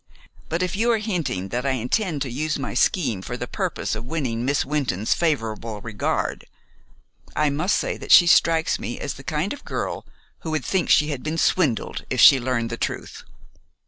But 0.49 0.63
if 0.63 0.75
you 0.75 0.89
are 0.93 0.97
hinting 0.97 1.49
that 1.49 1.63
I 1.63 1.73
intend 1.73 2.23
to 2.23 2.31
use 2.31 2.57
my 2.57 2.73
scheme 2.73 3.21
for 3.21 3.37
the 3.37 3.45
purpose 3.45 3.93
of 3.93 4.03
winning 4.03 4.43
Miss 4.43 4.65
Wynton's 4.65 5.13
favorable 5.13 5.79
regard, 5.79 6.45
I 7.35 7.51
must 7.51 7.75
say 7.77 7.97
that 7.97 8.11
she 8.11 8.25
strikes 8.25 8.79
me 8.79 8.99
as 8.99 9.13
the 9.13 9.23
kind 9.23 9.53
of 9.53 9.63
girl 9.63 10.07
who 10.39 10.49
would 10.49 10.65
think 10.65 10.89
she 10.89 11.09
had 11.09 11.21
been 11.21 11.37
swindled 11.37 12.03
if 12.09 12.19
she 12.19 12.39
learned 12.39 12.71
the 12.71 12.77
truth. 12.77 13.23